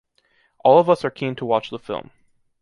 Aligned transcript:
All 0.63 0.79
of 0.79 0.89
us 0.89 1.05
are 1.05 1.11
keen 1.11 1.35
to 1.35 1.45
watch 1.45 1.69
the 1.69 1.77
film. 1.77 2.09